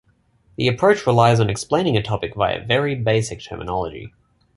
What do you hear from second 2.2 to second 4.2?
via very basic terminology.